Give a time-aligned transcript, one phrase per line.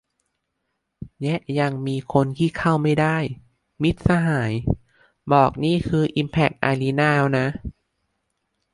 [1.21, 3.17] และยังมีคนที่เข้าไม่ได้-
[3.83, 4.51] มิตรสหาย
[5.31, 5.75] บอกนี่
[6.15, 7.47] อิมแพคอารีนาแล้วนะ